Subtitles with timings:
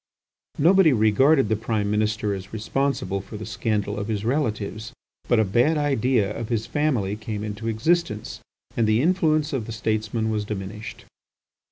[0.57, 4.93] Nobody regarded the Prime Minister as responsible for the scandal of his relatives,
[5.27, 8.39] but a bad idea of his family came into existence,
[8.75, 11.05] and the influence of the statesman was diminished.